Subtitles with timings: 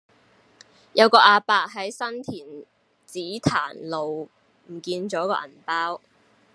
[0.93, 2.65] 有個亞伯喺新田
[3.05, 4.31] 紫檀路
[4.65, 6.01] 唔見左個銀包